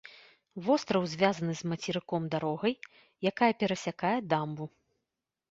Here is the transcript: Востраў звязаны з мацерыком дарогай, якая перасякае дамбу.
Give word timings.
Востраў 0.67 1.03
звязаны 1.11 1.53
з 1.59 1.69
мацерыком 1.73 2.25
дарогай, 2.37 2.73
якая 3.33 3.51
перасякае 3.61 4.17
дамбу. 4.33 4.65